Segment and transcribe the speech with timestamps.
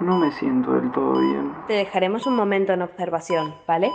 [0.00, 1.54] No me siento del todo bien.
[1.68, 3.92] Te dejaremos un momento en observación, ¿vale?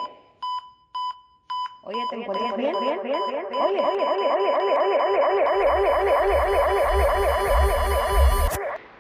[1.84, 2.74] Oye, ¿te encuentras bien?
[2.74, 3.00] Oye,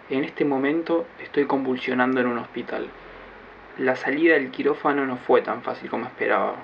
[0.10, 2.90] En este momento estoy convulsionando en un hospital.
[3.78, 6.56] La salida del quirófano no fue tan fácil como esperaba.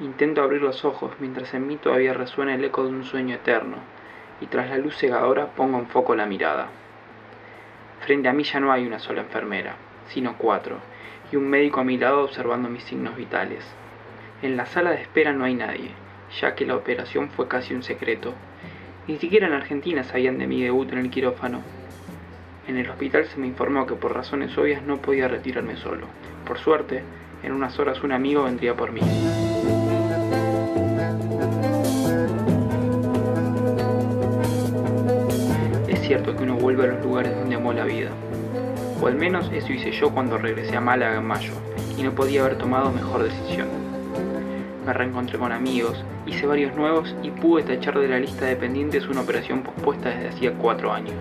[0.00, 3.76] Intento abrir los ojos mientras en mí todavía resuena el eco de un sueño eterno,
[4.40, 6.68] y tras la luz cegadora pongo en foco la mirada.
[8.08, 9.76] Frente a mí ya no hay una sola enfermera,
[10.08, 10.78] sino cuatro,
[11.30, 13.62] y un médico a mi lado observando mis signos vitales.
[14.40, 15.90] En la sala de espera no hay nadie,
[16.40, 18.32] ya que la operación fue casi un secreto.
[19.08, 21.60] Ni siquiera en Argentina sabían de mi debut en el quirófano.
[22.66, 26.06] En el hospital se me informó que por razones obvias no podía retirarme solo.
[26.46, 27.02] Por suerte,
[27.42, 29.02] en unas horas un amigo vendría por mí.
[36.08, 38.08] Cierto que uno vuelve a los lugares donde amó la vida.
[38.98, 41.52] O al menos eso hice yo cuando regresé a Málaga en mayo,
[41.98, 43.68] y no podía haber tomado mejor decisión.
[44.86, 49.06] Me reencontré con amigos, hice varios nuevos y pude tachar de la lista de pendientes
[49.06, 51.16] una operación pospuesta desde hacía cuatro años.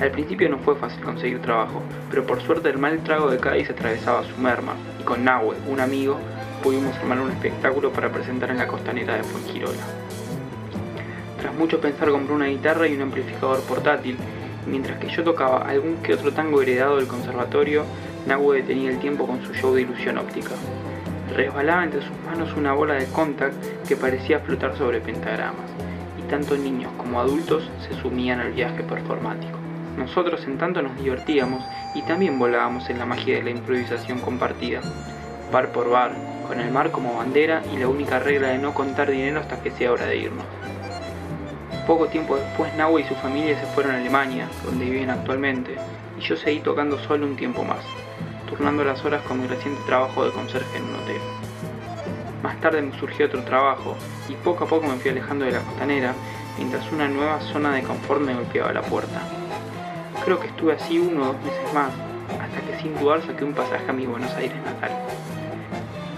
[0.00, 3.68] Al principio no fue fácil conseguir trabajo, pero por suerte el mal trago de Cádiz
[3.70, 6.16] atravesaba su merma, y con Nahue, un amigo,
[6.62, 10.05] pudimos armar un espectáculo para presentar en la costanera de Fuengirola.
[11.40, 14.16] Tras mucho pensar compré una guitarra y un amplificador portátil,
[14.66, 17.84] mientras que yo tocaba algún que otro tango heredado del conservatorio,
[18.26, 20.52] Nahue detenía el tiempo con su show de ilusión óptica.
[21.34, 23.54] Resbalaba entre sus manos una bola de contact
[23.86, 25.70] que parecía flotar sobre pentagramas,
[26.18, 29.58] y tanto niños como adultos se sumían al viaje performático.
[29.96, 34.80] Nosotros en tanto nos divertíamos y también volábamos en la magia de la improvisación compartida,
[35.52, 36.12] bar por bar,
[36.46, 39.70] con el mar como bandera y la única regla de no contar dinero hasta que
[39.70, 40.44] sea hora de irnos.
[41.86, 45.76] Poco tiempo después Nahue y su familia se fueron a Alemania, donde viven actualmente,
[46.18, 47.84] y yo seguí tocando solo un tiempo más,
[48.48, 51.20] turnando las horas con mi reciente trabajo de conserje en un hotel.
[52.42, 53.94] Más tarde me surgió otro trabajo,
[54.28, 56.12] y poco a poco me fui alejando de la costanera,
[56.58, 59.20] mientras una nueva zona de confort me golpeaba la puerta.
[60.24, 61.92] Creo que estuve así uno o dos meses más,
[62.40, 64.90] hasta que sin dudar saqué un pasaje a mi Buenos Aires natal.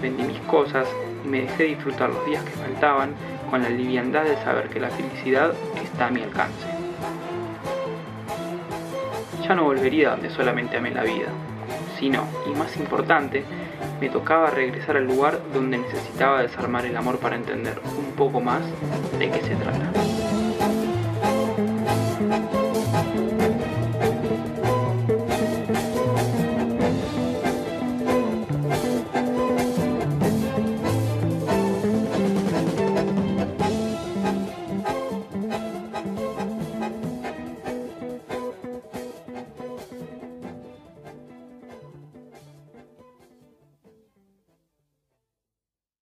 [0.01, 0.87] Vendí mis cosas
[1.23, 3.13] y me dejé disfrutar los días que faltaban
[3.49, 6.67] con la liviandad de saber que la felicidad está a mi alcance.
[9.43, 11.27] Ya no volvería donde solamente amé la vida,
[11.99, 13.43] sino, y más importante,
[13.99, 18.61] me tocaba regresar al lugar donde necesitaba desarmar el amor para entender un poco más
[19.17, 20.38] de qué se trata.